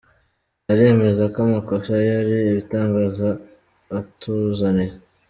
Aremeza 0.71 1.23
ko 1.33 1.37
amakosa 1.47 1.93
ye 2.05 2.11
ari 2.21 2.35
ibitangaza 2.51 3.29
atuzaniye 3.99 4.93